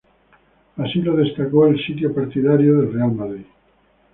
[0.77, 3.45] Así lo destacó el sitio partidario del Real Madrid.